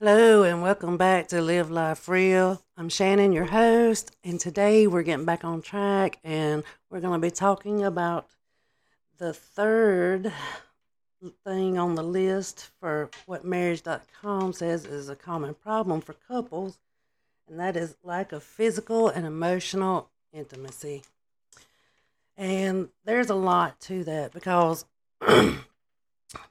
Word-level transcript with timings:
Hello 0.00 0.44
and 0.44 0.62
welcome 0.62 0.96
back 0.96 1.26
to 1.26 1.42
Live 1.42 1.72
Life 1.72 2.08
Real. 2.08 2.62
I'm 2.76 2.88
Shannon, 2.88 3.32
your 3.32 3.46
host, 3.46 4.14
and 4.22 4.38
today 4.38 4.86
we're 4.86 5.02
getting 5.02 5.24
back 5.24 5.42
on 5.44 5.60
track 5.60 6.20
and 6.22 6.62
we're 6.88 7.00
going 7.00 7.20
to 7.20 7.26
be 7.26 7.32
talking 7.32 7.82
about 7.82 8.28
the 9.16 9.32
third 9.32 10.32
thing 11.44 11.78
on 11.78 11.96
the 11.96 12.04
list 12.04 12.70
for 12.78 13.10
what 13.26 13.44
marriage.com 13.44 14.52
says 14.52 14.86
is 14.86 15.08
a 15.08 15.16
common 15.16 15.52
problem 15.54 16.00
for 16.00 16.12
couples, 16.12 16.78
and 17.48 17.58
that 17.58 17.76
is 17.76 17.96
lack 18.04 18.30
of 18.30 18.44
physical 18.44 19.08
and 19.08 19.26
emotional 19.26 20.10
intimacy. 20.32 21.02
And 22.36 22.90
there's 23.04 23.30
a 23.30 23.34
lot 23.34 23.80
to 23.80 24.04
that 24.04 24.30
because 24.32 24.84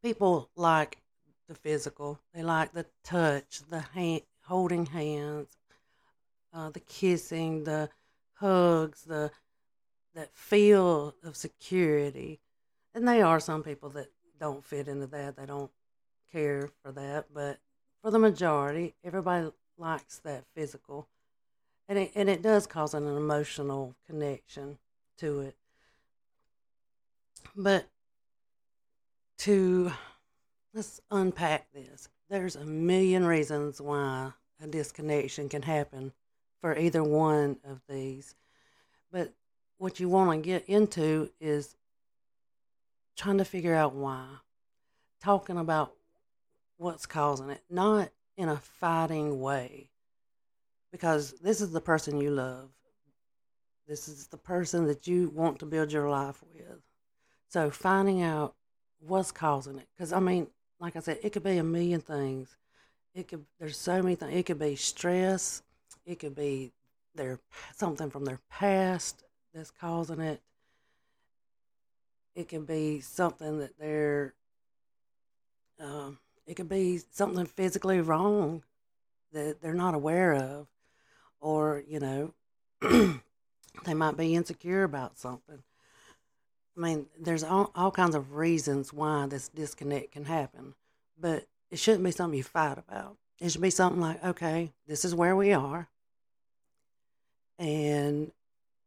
people 0.00 0.48
like 0.54 0.98
the 1.52 1.58
physical. 1.58 2.18
They 2.34 2.42
like 2.42 2.72
the 2.72 2.86
touch, 3.04 3.60
the 3.68 3.80
hand, 3.80 4.22
holding 4.42 4.86
hands, 4.86 5.48
uh, 6.52 6.70
the 6.70 6.80
kissing, 6.80 7.64
the 7.64 7.88
hugs, 8.34 9.02
the 9.02 9.30
that 10.14 10.34
feel 10.34 11.14
of 11.24 11.36
security. 11.36 12.38
And 12.94 13.08
there 13.08 13.24
are 13.24 13.40
some 13.40 13.62
people 13.62 13.88
that 13.90 14.08
don't 14.38 14.64
fit 14.64 14.88
into 14.88 15.06
that. 15.06 15.36
They 15.36 15.46
don't 15.46 15.70
care 16.30 16.68
for 16.82 16.92
that. 16.92 17.26
But 17.32 17.58
for 18.02 18.10
the 18.10 18.18
majority, 18.18 18.94
everybody 19.02 19.50
likes 19.78 20.18
that 20.18 20.44
physical. 20.54 21.08
And 21.88 21.98
it, 21.98 22.12
and 22.14 22.28
it 22.28 22.42
does 22.42 22.66
cause 22.66 22.92
an 22.92 23.06
emotional 23.06 23.94
connection 24.06 24.78
to 25.18 25.40
it. 25.40 25.56
But 27.56 27.86
to 29.38 29.92
let's 30.74 31.00
unpack 31.10 31.72
this. 31.72 32.08
There's 32.28 32.56
a 32.56 32.64
million 32.64 33.26
reasons 33.26 33.80
why 33.80 34.32
a 34.62 34.66
disconnection 34.66 35.48
can 35.48 35.62
happen 35.62 36.12
for 36.60 36.76
either 36.76 37.02
one 37.02 37.58
of 37.64 37.80
these. 37.88 38.34
But 39.10 39.32
what 39.78 40.00
you 40.00 40.08
want 40.08 40.30
to 40.30 40.46
get 40.46 40.64
into 40.66 41.30
is 41.40 41.76
trying 43.16 43.38
to 43.38 43.44
figure 43.44 43.74
out 43.74 43.94
why. 43.94 44.26
Talking 45.20 45.58
about 45.58 45.92
what's 46.78 47.06
causing 47.06 47.50
it, 47.50 47.62
not 47.68 48.10
in 48.36 48.48
a 48.48 48.56
fighting 48.56 49.40
way. 49.40 49.90
Because 50.90 51.32
this 51.42 51.60
is 51.60 51.72
the 51.72 51.80
person 51.80 52.20
you 52.20 52.30
love. 52.30 52.70
This 53.86 54.08
is 54.08 54.28
the 54.28 54.38
person 54.38 54.86
that 54.86 55.06
you 55.06 55.28
want 55.30 55.58
to 55.58 55.66
build 55.66 55.92
your 55.92 56.08
life 56.08 56.42
with. 56.54 56.80
So 57.48 57.70
finding 57.70 58.22
out 58.22 58.54
what's 59.00 59.32
causing 59.32 59.78
it. 59.78 59.88
Because, 59.94 60.12
I 60.12 60.20
mean, 60.20 60.46
like 60.82 60.96
I 60.96 61.00
said, 61.00 61.20
it 61.22 61.32
could 61.32 61.44
be 61.44 61.58
a 61.58 61.64
million 61.64 62.00
things. 62.00 62.56
It 63.14 63.28
could 63.28 63.44
there's 63.60 63.78
so 63.78 64.02
many 64.02 64.16
things. 64.16 64.34
It 64.34 64.46
could 64.46 64.58
be 64.58 64.74
stress. 64.74 65.62
It 66.04 66.18
could 66.18 66.34
be 66.34 66.72
their 67.14 67.38
something 67.76 68.10
from 68.10 68.24
their 68.24 68.40
past 68.50 69.22
that's 69.54 69.70
causing 69.70 70.20
it. 70.20 70.42
It 72.34 72.48
could 72.48 72.66
be 72.66 73.00
something 73.00 73.60
that 73.60 73.78
they're. 73.78 74.34
Um, 75.78 76.18
it 76.46 76.54
could 76.54 76.68
be 76.68 77.00
something 77.12 77.46
physically 77.46 78.00
wrong 78.00 78.64
that 79.32 79.62
they're 79.62 79.74
not 79.74 79.94
aware 79.94 80.34
of, 80.34 80.66
or 81.40 81.84
you 81.86 82.00
know, 82.00 82.34
they 83.84 83.94
might 83.94 84.16
be 84.16 84.34
insecure 84.34 84.82
about 84.82 85.16
something. 85.16 85.62
I 86.76 86.80
mean, 86.80 87.06
there's 87.20 87.44
all, 87.44 87.70
all 87.74 87.90
kinds 87.90 88.14
of 88.14 88.34
reasons 88.34 88.92
why 88.92 89.26
this 89.26 89.48
disconnect 89.48 90.12
can 90.12 90.24
happen, 90.24 90.74
but 91.18 91.46
it 91.70 91.78
shouldn't 91.78 92.04
be 92.04 92.10
something 92.10 92.36
you 92.36 92.44
fight 92.44 92.78
about. 92.78 93.16
It 93.38 93.52
should 93.52 93.60
be 93.60 93.70
something 93.70 94.00
like, 94.00 94.24
okay, 94.24 94.72
this 94.86 95.04
is 95.04 95.14
where 95.14 95.36
we 95.36 95.52
are, 95.52 95.88
and 97.58 98.32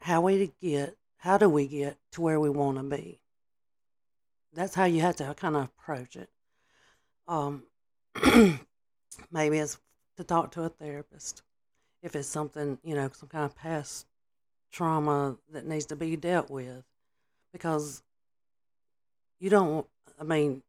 how 0.00 0.20
we 0.20 0.52
get, 0.60 0.96
how 1.18 1.38
do 1.38 1.48
we 1.48 1.66
get 1.66 1.96
to 2.12 2.20
where 2.20 2.38
we 2.38 2.50
want 2.50 2.76
to 2.78 2.84
be? 2.84 3.20
That's 4.52 4.74
how 4.74 4.84
you 4.84 5.00
have 5.00 5.16
to 5.16 5.34
kind 5.34 5.56
of 5.56 5.64
approach 5.64 6.16
it. 6.16 6.28
Um, 7.26 7.64
maybe 9.32 9.58
it's 9.58 9.78
to 10.16 10.24
talk 10.24 10.52
to 10.52 10.62
a 10.62 10.68
therapist 10.68 11.42
if 12.02 12.14
it's 12.14 12.28
something, 12.28 12.78
you 12.84 12.94
know, 12.94 13.10
some 13.12 13.28
kind 13.28 13.44
of 13.44 13.56
past 13.56 14.06
trauma 14.70 15.36
that 15.50 15.66
needs 15.66 15.86
to 15.86 15.96
be 15.96 16.16
dealt 16.16 16.50
with 16.50 16.84
because 17.52 18.02
you 19.38 19.50
don't, 19.50 19.86
I 20.20 20.24
mean, 20.24 20.62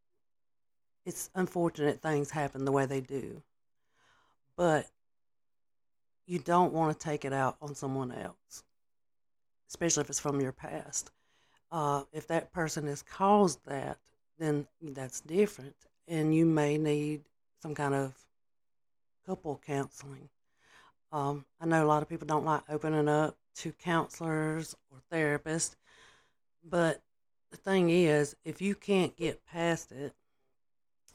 it's 1.05 1.29
unfortunate 1.35 2.01
things 2.01 2.31
happen 2.31 2.65
the 2.65 2.71
way 2.71 2.85
they 2.85 3.01
do, 3.01 3.41
but 4.55 4.87
you 6.25 6.39
don't 6.39 6.73
want 6.73 6.97
to 6.97 7.05
take 7.05 7.25
it 7.25 7.33
out 7.33 7.57
on 7.61 7.75
someone 7.75 8.11
else, 8.11 8.63
especially 9.69 10.01
if 10.01 10.09
it's 10.09 10.19
from 10.19 10.39
your 10.39 10.51
past. 10.51 11.11
Uh, 11.71 12.03
if 12.13 12.27
that 12.27 12.53
person 12.53 12.87
has 12.87 13.01
caused 13.01 13.59
that, 13.65 13.97
then 14.39 14.65
that's 14.81 15.21
different, 15.21 15.75
and 16.07 16.33
you 16.33 16.45
may 16.45 16.77
need 16.77 17.21
some 17.61 17.75
kind 17.75 17.93
of 17.93 18.13
couple 19.25 19.59
counseling. 19.65 20.29
Um, 21.11 21.45
I 21.61 21.65
know 21.65 21.83
a 21.83 21.87
lot 21.87 22.01
of 22.01 22.09
people 22.09 22.27
don't 22.27 22.45
like 22.45 22.63
opening 22.69 23.07
up 23.07 23.37
to 23.57 23.71
counselors 23.73 24.75
or 24.91 24.99
therapists 25.11 25.75
but 26.63 27.01
the 27.51 27.57
thing 27.57 27.89
is, 27.89 28.35
if 28.43 28.61
you 28.61 28.75
can't 28.75 29.15
get 29.15 29.45
past 29.45 29.91
it, 29.91 30.13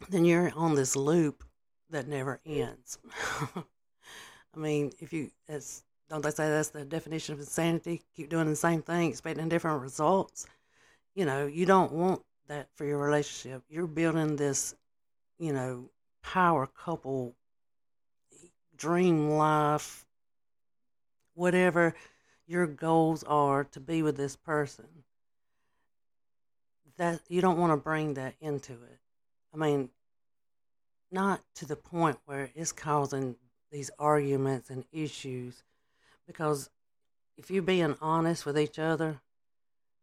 then 0.09 0.25
you're 0.25 0.53
on 0.55 0.75
this 0.75 0.95
loop 0.95 1.45
that 1.91 2.07
never 2.07 2.41
ends. 2.47 2.99
I 3.57 4.59
mean, 4.59 4.93
if 5.01 5.13
you, 5.13 5.31
as 5.49 5.83
don't 6.09 6.23
they 6.23 6.31
say 6.31 6.49
that's 6.49 6.71
the 6.71 6.85
definition 6.85 7.35
of 7.35 7.41
insanity? 7.41 8.03
Keep 8.17 8.31
doing 8.31 8.49
the 8.49 8.57
same 8.57 8.83
thing, 8.83 9.11
expecting 9.11 9.49
different 9.49 9.83
results. 9.83 10.47
You 11.15 11.25
know, 11.25 11.47
you 11.47 11.67
don't 11.67 11.93
want 11.93 12.23
that 12.47 12.69
for 12.75 12.85
your 12.85 12.99
relationship. 12.99 13.63
You're 13.69 13.87
building 13.87 14.37
this, 14.37 14.75
you 15.39 15.53
know, 15.53 15.91
power 16.23 16.67
couple, 16.67 17.35
dream 18.77 19.31
life, 19.31 20.07
whatever 21.35 21.95
your 22.47 22.67
goals 22.67 23.23
are 23.25 23.65
to 23.65 23.81
be 23.81 24.03
with 24.03 24.17
this 24.17 24.37
person 24.37 24.87
that 26.99 27.21
you 27.29 27.41
don't 27.41 27.59
want 27.59 27.73
to 27.73 27.77
bring 27.77 28.15
that 28.15 28.35
into 28.41 28.73
it. 28.73 28.99
I 29.55 29.57
mean, 29.57 29.89
not 31.11 31.41
to 31.57 31.67
the 31.67 31.77
point 31.77 32.19
where 32.27 32.51
it's 32.55 32.73
causing 32.73 33.37
these 33.73 33.91
arguments 33.99 34.69
and 34.69 34.85
issues, 34.93 35.63
because 36.27 36.69
if 37.37 37.51
you're 37.51 37.63
being 37.63 37.97
honest 38.03 38.45
with 38.45 38.59
each 38.59 38.79
other, 38.79 39.21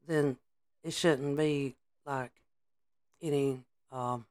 then 0.07 0.37
it 0.83 0.91
shouldn't 0.91 1.37
be 1.37 1.75
like 2.05 2.31
any 3.21 3.61
um, 3.91 4.25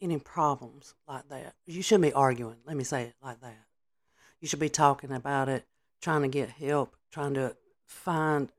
any 0.00 0.18
problems 0.18 0.94
like 1.08 1.28
that. 1.30 1.54
You 1.66 1.82
shouldn't 1.82 2.02
be 2.02 2.12
arguing. 2.12 2.56
Let 2.66 2.76
me 2.76 2.84
say 2.84 3.04
it 3.04 3.14
like 3.22 3.40
that. 3.40 3.56
You 4.40 4.48
should 4.48 4.60
be 4.60 4.68
talking 4.68 5.12
about 5.12 5.48
it, 5.48 5.64
trying 6.00 6.22
to 6.22 6.28
get 6.28 6.50
help, 6.50 6.96
trying 7.10 7.34
to 7.34 7.56
find 7.86 8.50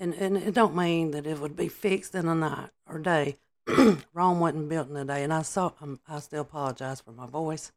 and 0.00 0.14
and 0.14 0.36
it 0.36 0.54
don't 0.54 0.76
mean 0.76 1.10
that 1.12 1.26
it 1.26 1.40
would 1.40 1.56
be 1.56 1.68
fixed 1.68 2.14
in 2.14 2.28
a 2.28 2.34
night 2.34 2.70
or 2.86 2.98
day. 2.98 3.38
Rome 4.14 4.40
wasn't 4.40 4.68
built 4.68 4.88
in 4.88 4.96
a 4.96 5.04
day, 5.04 5.22
and 5.24 5.32
I 5.32 5.42
saw. 5.42 5.72
Um, 5.80 6.00
I 6.08 6.20
still 6.20 6.42
apologize 6.42 7.00
for 7.00 7.12
my 7.12 7.26
voice. 7.26 7.72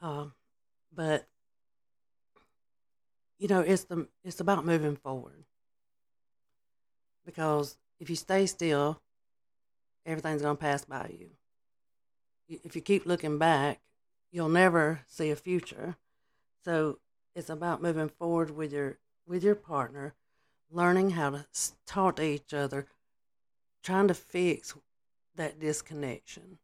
Um, 0.00 0.32
but 0.94 1.26
you 3.38 3.48
know, 3.48 3.60
it's 3.60 3.84
the 3.84 4.06
it's 4.24 4.40
about 4.40 4.64
moving 4.64 4.96
forward. 4.96 5.44
Because 7.24 7.76
if 7.98 8.08
you 8.08 8.16
stay 8.16 8.46
still, 8.46 9.00
everything's 10.06 10.42
gonna 10.42 10.56
pass 10.56 10.84
by 10.84 11.14
you. 11.18 11.30
If 12.64 12.74
you 12.74 12.82
keep 12.82 13.06
looking 13.06 13.38
back, 13.38 13.80
you'll 14.30 14.48
never 14.48 15.00
see 15.06 15.30
a 15.30 15.36
future. 15.36 15.96
So 16.64 16.98
it's 17.34 17.50
about 17.50 17.82
moving 17.82 18.08
forward 18.08 18.50
with 18.56 18.72
your 18.72 18.98
with 19.26 19.44
your 19.44 19.54
partner 19.54 20.14
learning 20.70 21.10
how 21.10 21.30
to 21.30 21.46
talk 21.86 22.16
to 22.16 22.22
each 22.22 22.54
other, 22.54 22.86
trying 23.82 24.08
to 24.08 24.14
fix 24.14 24.74
that 25.36 25.58
disconnection. 25.58 26.58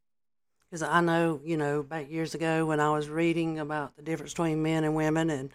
Because 0.71 0.83
I 0.83 1.01
know, 1.01 1.41
you 1.45 1.57
know, 1.57 1.83
back 1.83 2.11
years 2.11 2.35
ago 2.35 2.67
when 2.67 2.81
I 2.81 2.91
was 2.91 3.09
reading 3.09 3.59
about 3.59 3.97
the 3.97 4.03
difference 4.03 4.33
between 4.33 4.63
men 4.63 4.85
and 4.85 4.95
women, 4.95 5.31
and 5.31 5.51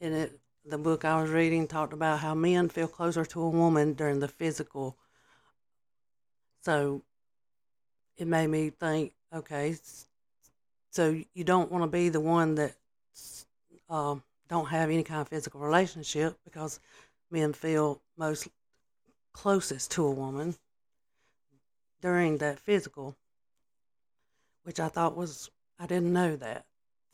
in 0.00 0.12
it, 0.12 0.38
the 0.64 0.78
book 0.78 1.04
I 1.04 1.20
was 1.20 1.30
reading 1.30 1.66
talked 1.66 1.92
about 1.92 2.20
how 2.20 2.34
men 2.34 2.68
feel 2.68 2.88
closer 2.88 3.24
to 3.24 3.42
a 3.42 3.48
woman 3.48 3.94
during 3.94 4.20
the 4.20 4.28
physical. 4.28 4.96
So 6.62 7.02
it 8.16 8.26
made 8.26 8.48
me 8.48 8.70
think, 8.70 9.12
okay, 9.32 9.76
so 10.90 11.22
you 11.34 11.44
don't 11.44 11.70
want 11.70 11.84
to 11.84 11.88
be 11.88 12.08
the 12.08 12.20
one 12.20 12.54
that 12.56 12.74
uh, 13.88 14.16
don't 14.48 14.66
have 14.66 14.90
any 14.90 15.02
kind 15.02 15.20
of 15.20 15.28
physical 15.28 15.60
relationship 15.60 16.38
because 16.44 16.80
men 17.30 17.52
feel 17.52 18.00
most 18.16 18.48
closest 19.32 19.90
to 19.92 20.04
a 20.04 20.10
woman 20.10 20.56
during 22.00 22.38
that 22.38 22.58
physical, 22.58 23.16
which 24.62 24.80
I 24.80 24.88
thought 24.88 25.16
was 25.16 25.50
I 25.78 25.86
didn't 25.86 26.12
know 26.12 26.36
that, 26.36 26.66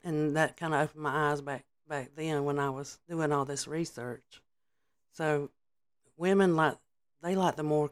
and 0.03 0.37
that 0.37 0.57
kind 0.57 0.75
of 0.75 0.81
opened 0.81 1.03
my 1.03 1.31
eyes 1.31 1.41
back 1.41 1.65
back 1.89 2.11
then 2.17 2.45
when 2.45 2.59
I 2.59 2.71
was 2.71 2.99
doing 3.09 3.33
all 3.33 3.45
this 3.45 3.69
research. 3.69 4.43
So, 5.13 5.51
women 6.17 6.57
like 6.57 6.77
they 7.23 7.35
like 7.35 7.57
the 7.57 7.63
more 7.63 7.91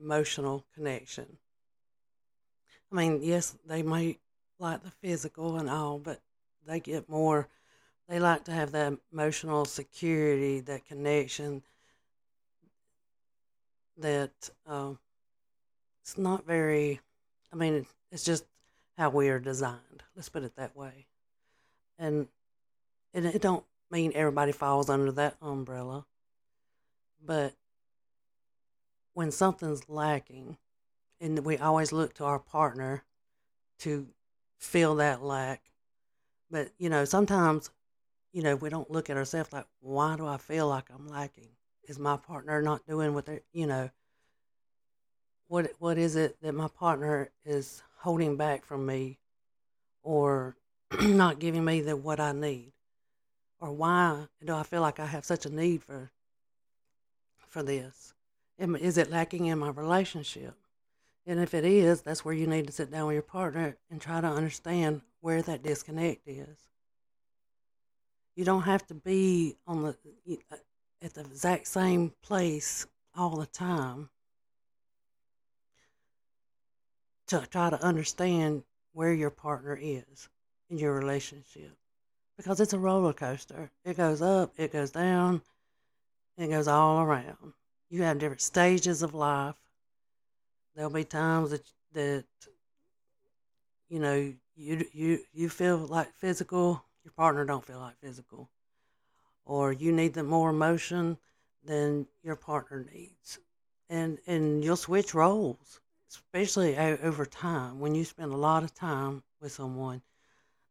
emotional 0.00 0.64
connection. 0.74 1.38
I 2.90 2.94
mean, 2.96 3.20
yes, 3.22 3.56
they 3.66 3.82
may 3.82 4.18
like 4.58 4.82
the 4.82 4.90
physical 4.90 5.56
and 5.56 5.70
all, 5.70 5.98
but 5.98 6.20
they 6.66 6.80
get 6.80 7.08
more. 7.08 7.48
They 8.10 8.18
like 8.18 8.42
to 8.46 8.52
have 8.52 8.72
that 8.72 8.92
emotional 9.12 9.64
security, 9.64 10.58
that 10.62 10.84
connection. 10.84 11.62
That 13.98 14.50
uh, 14.66 14.94
it's 16.02 16.18
not 16.18 16.44
very. 16.44 16.98
I 17.52 17.56
mean, 17.56 17.86
it's 18.10 18.24
just 18.24 18.44
how 18.98 19.10
we 19.10 19.28
are 19.28 19.38
designed. 19.38 20.02
Let's 20.16 20.28
put 20.28 20.42
it 20.42 20.56
that 20.56 20.76
way. 20.76 21.06
And 22.00 22.26
and 23.14 23.26
it 23.26 23.40
don't 23.42 23.64
mean 23.92 24.10
everybody 24.16 24.50
falls 24.50 24.90
under 24.90 25.12
that 25.12 25.36
umbrella, 25.40 26.04
but 27.24 27.54
when 29.14 29.30
something's 29.30 29.88
lacking, 29.88 30.56
and 31.20 31.44
we 31.44 31.58
always 31.58 31.92
look 31.92 32.14
to 32.14 32.24
our 32.24 32.40
partner 32.40 33.04
to 33.78 34.08
fill 34.58 34.96
that 34.96 35.22
lack. 35.22 35.62
But 36.50 36.72
you 36.76 36.88
know, 36.90 37.04
sometimes, 37.04 37.70
you 38.32 38.42
know, 38.42 38.56
we 38.56 38.68
don't 38.68 38.90
look 38.90 39.10
at 39.10 39.16
ourselves 39.16 39.52
like, 39.52 39.66
why 39.80 40.16
do 40.16 40.26
I 40.26 40.36
feel 40.36 40.68
like 40.68 40.86
I'm 40.90 41.08
lacking? 41.08 41.48
Is 41.88 41.98
my 41.98 42.16
partner 42.16 42.62
not 42.62 42.86
doing 42.86 43.14
what 43.14 43.26
they're, 43.26 43.42
you 43.52 43.66
know, 43.66 43.90
what 45.48 45.72
what 45.78 45.98
is 45.98 46.14
it 46.14 46.40
that 46.42 46.54
my 46.54 46.68
partner 46.68 47.30
is 47.44 47.82
holding 47.98 48.36
back 48.36 48.64
from 48.64 48.86
me, 48.86 49.18
or 50.02 50.56
not 51.02 51.40
giving 51.40 51.64
me 51.64 51.80
the 51.80 51.96
what 51.96 52.20
I 52.20 52.32
need, 52.32 52.72
or 53.60 53.72
why 53.72 54.26
do 54.44 54.54
I 54.54 54.62
feel 54.62 54.80
like 54.80 55.00
I 55.00 55.06
have 55.06 55.24
such 55.24 55.46
a 55.46 55.50
need 55.50 55.82
for 55.82 56.10
for 57.48 57.62
this? 57.64 58.14
Is 58.58 58.98
it 58.98 59.10
lacking 59.10 59.46
in 59.46 59.58
my 59.58 59.70
relationship? 59.70 60.54
And 61.26 61.40
if 61.40 61.54
it 61.54 61.64
is, 61.64 62.02
that's 62.02 62.24
where 62.24 62.34
you 62.34 62.46
need 62.46 62.66
to 62.66 62.72
sit 62.72 62.90
down 62.90 63.06
with 63.06 63.14
your 63.14 63.22
partner 63.22 63.76
and 63.90 64.00
try 64.00 64.20
to 64.20 64.26
understand 64.26 65.02
where 65.20 65.42
that 65.42 65.62
disconnect 65.62 66.28
is. 66.28 66.58
You 68.40 68.46
don't 68.46 68.62
have 68.62 68.86
to 68.86 68.94
be 68.94 69.56
on 69.66 69.82
the 69.82 69.96
uh, 70.50 70.56
at 71.02 71.12
the 71.12 71.20
exact 71.20 71.66
same 71.66 72.14
place 72.22 72.86
all 73.14 73.36
the 73.36 73.44
time 73.44 74.08
to 77.26 77.46
try 77.50 77.68
to 77.68 77.84
understand 77.84 78.62
where 78.94 79.12
your 79.12 79.28
partner 79.28 79.78
is 79.78 80.30
in 80.70 80.78
your 80.78 80.94
relationship 80.94 81.76
because 82.38 82.60
it's 82.60 82.72
a 82.72 82.78
roller 82.78 83.12
coaster. 83.12 83.70
It 83.84 83.98
goes 83.98 84.22
up, 84.22 84.54
it 84.56 84.72
goes 84.72 84.90
down, 84.90 85.42
it 86.38 86.48
goes 86.48 86.66
all 86.66 87.02
around 87.02 87.52
you 87.90 88.02
have 88.04 88.18
different 88.18 88.40
stages 88.40 89.02
of 89.02 89.14
life. 89.14 89.56
There'll 90.74 90.90
be 90.90 91.04
times 91.04 91.50
that 91.50 91.70
that 91.92 92.24
you 93.90 93.98
know 93.98 94.32
you 94.56 94.86
you 94.94 95.18
you 95.34 95.48
feel 95.50 95.76
like 95.76 96.14
physical, 96.14 96.82
your 97.04 97.12
partner 97.12 97.44
don't 97.44 97.64
feel 97.64 97.78
like 97.78 97.98
physical, 98.00 98.48
or 99.44 99.72
you 99.72 99.92
need 99.92 100.14
the 100.14 100.22
more 100.22 100.50
emotion 100.50 101.18
than 101.64 102.06
your 102.22 102.36
partner 102.36 102.86
needs, 102.92 103.38
and 103.88 104.18
and 104.26 104.64
you'll 104.64 104.76
switch 104.76 105.14
roles, 105.14 105.80
especially 106.10 106.76
over 106.76 107.26
time 107.26 107.80
when 107.80 107.94
you 107.94 108.04
spend 108.04 108.32
a 108.32 108.36
lot 108.36 108.62
of 108.62 108.74
time 108.74 109.22
with 109.40 109.52
someone. 109.52 110.02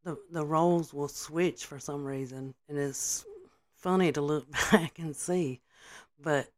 The, 0.03 0.17
the 0.31 0.45
roles 0.45 0.93
will 0.93 1.09
switch 1.09 1.65
for 1.65 1.77
some 1.77 2.05
reason, 2.05 2.53
and 2.69 2.77
it's 2.77 3.25
funny 3.75 4.11
to 4.13 4.21
look 4.21 4.49
back 4.71 4.99
and 4.99 5.15
see. 5.15 5.59
But 6.21 6.49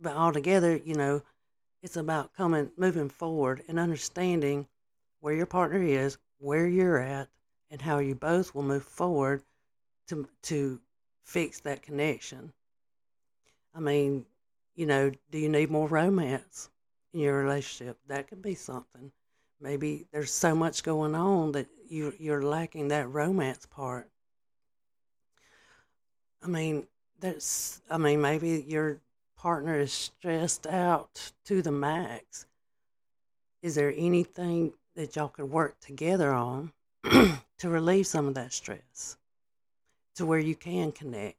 but 0.00 0.16
altogether, 0.16 0.76
you 0.76 0.94
know, 0.94 1.22
it's 1.82 1.96
about 1.96 2.34
coming, 2.34 2.70
moving 2.76 3.08
forward 3.08 3.62
and 3.68 3.78
understanding 3.78 4.66
where 5.20 5.34
your 5.34 5.46
partner 5.46 5.82
is, 5.82 6.18
where 6.38 6.66
you're 6.66 6.98
at, 6.98 7.28
and 7.72 7.82
how 7.82 7.98
you 7.98 8.14
both 8.14 8.54
will 8.54 8.62
move 8.62 8.84
forward 8.84 9.42
to 10.06 10.28
to 10.42 10.80
fix 11.24 11.58
that 11.60 11.82
connection. 11.82 12.52
I 13.74 13.80
mean, 13.80 14.26
you 14.76 14.86
know, 14.86 15.10
do 15.32 15.38
you 15.38 15.48
need 15.48 15.70
more 15.70 15.88
romance 15.88 16.70
in 17.12 17.18
your 17.18 17.42
relationship? 17.42 17.98
That 18.06 18.28
could 18.28 18.42
be 18.42 18.54
something. 18.54 19.10
Maybe 19.60 20.06
there's 20.12 20.32
so 20.32 20.54
much 20.54 20.84
going 20.84 21.16
on 21.16 21.52
that 21.52 21.66
you 21.88 22.14
you're 22.18 22.44
lacking 22.44 22.88
that 22.88 23.10
romance 23.10 23.66
part. 23.66 24.08
I 26.40 26.46
mean, 26.46 26.86
that's 27.18 27.82
I 27.90 27.98
mean, 27.98 28.20
maybe 28.20 28.64
you're 28.68 29.00
partner 29.42 29.80
is 29.80 29.92
stressed 29.92 30.68
out 30.68 31.32
to 31.44 31.62
the 31.62 31.72
max, 31.72 32.46
is 33.60 33.74
there 33.74 33.92
anything 33.96 34.72
that 34.94 35.16
y'all 35.16 35.26
could 35.26 35.50
work 35.50 35.80
together 35.80 36.32
on 36.32 36.72
to 37.62 37.70
relieve 37.70 38.08
some 38.08 38.26
of 38.26 38.34
that 38.34 38.52
stress 38.52 39.16
to 40.16 40.26
where 40.26 40.40
you 40.40 40.56
can 40.56 40.90
connect? 40.90 41.36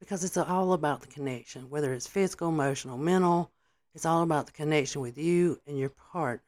Because 0.00 0.24
it's 0.24 0.38
all 0.38 0.72
about 0.72 1.02
the 1.02 1.06
connection, 1.08 1.68
whether 1.68 1.92
it's 1.92 2.06
physical, 2.06 2.48
emotional, 2.48 2.96
mental, 2.96 3.50
it's 3.94 4.06
all 4.06 4.22
about 4.22 4.46
the 4.46 4.52
connection 4.52 5.02
with 5.02 5.18
you 5.18 5.60
and 5.66 5.78
your 5.78 5.90
partner. 5.90 6.40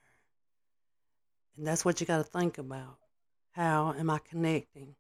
And 1.58 1.66
that's 1.66 1.84
what 1.84 2.00
you 2.00 2.06
got 2.06 2.16
to 2.16 2.25
think 2.25 2.56
about. 2.56 2.96
How 3.50 3.94
am 3.98 4.08
I 4.08 4.20
connecting? 4.31 4.94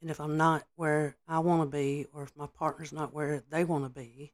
And 0.00 0.10
if 0.10 0.20
I'm 0.20 0.36
not 0.36 0.64
where 0.74 1.14
I 1.28 1.38
want 1.38 1.62
to 1.62 1.76
be, 1.76 2.06
or 2.12 2.24
if 2.24 2.36
my 2.36 2.48
partner's 2.48 2.92
not 2.92 3.14
where 3.14 3.44
they 3.48 3.62
want 3.62 3.84
to 3.84 3.90
be, 3.90 4.32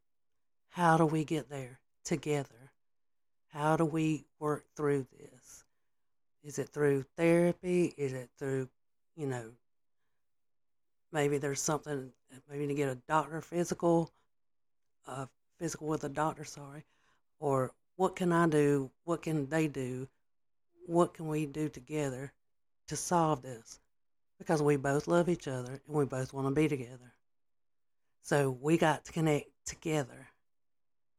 how 0.70 0.96
do 0.96 1.04
we 1.04 1.22
get 1.22 1.50
there 1.50 1.80
together? 2.02 2.72
How 3.48 3.76
do 3.76 3.84
we 3.84 4.24
work 4.38 4.64
through 4.74 5.06
this? 5.18 5.37
Is 6.48 6.58
it 6.58 6.70
through 6.70 7.04
therapy? 7.16 7.94
Is 7.96 8.12
it 8.12 8.30
through, 8.38 8.68
you 9.16 9.26
know, 9.26 9.52
maybe 11.12 11.38
there's 11.38 11.62
something, 11.62 12.10
maybe 12.50 12.66
to 12.66 12.74
get 12.74 12.88
a 12.88 12.98
doctor 13.06 13.40
physical, 13.40 14.10
uh, 15.06 15.26
physical 15.60 15.86
with 15.86 16.02
a 16.02 16.08
doctor, 16.08 16.44
sorry, 16.44 16.84
or 17.38 17.70
what 17.94 18.16
can 18.16 18.32
I 18.32 18.48
do? 18.48 18.90
What 19.04 19.22
can 19.22 19.48
they 19.48 19.68
do? 19.68 20.08
What 20.86 21.14
can 21.14 21.28
we 21.28 21.46
do 21.46 21.68
together 21.68 22.32
to 22.88 22.96
solve 22.96 23.42
this? 23.42 23.78
because 24.38 24.62
we 24.62 24.76
both 24.76 25.08
love 25.08 25.28
each 25.28 25.48
other 25.48 25.80
and 25.86 25.96
we 25.96 26.04
both 26.04 26.32
want 26.32 26.46
to 26.46 26.54
be 26.54 26.68
together. 26.68 27.12
So 28.22 28.56
we 28.60 28.78
got 28.78 29.04
to 29.04 29.12
connect 29.12 29.50
together 29.66 30.28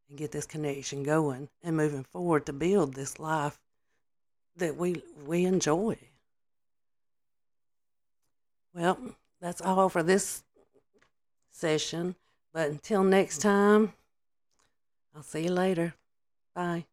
and 0.10 0.18
get 0.18 0.32
this 0.32 0.46
connection 0.46 1.04
going 1.04 1.50
and 1.64 1.78
moving 1.78 2.04
forward 2.04 2.46
to 2.46 2.54
build 2.54 2.94
this 2.94 3.20
life 3.20 3.60
that 4.60 4.78
we 4.78 5.02
we 5.26 5.46
enjoy. 5.46 5.98
Well, 8.74 8.98
that's 9.42 9.62
all 9.62 9.90
for 9.90 10.04
this 10.04 10.44
session. 11.52 12.16
But 12.54 12.70
until 12.70 13.04
next 13.04 13.40
time, 13.40 13.94
I'll 15.16 15.24
see 15.24 15.44
you 15.44 15.52
later. 15.52 15.94
Bye. 16.56 16.86